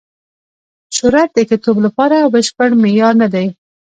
[0.95, 3.47] شهرت د ښه توب پوره او بشپړ معیار نه دی.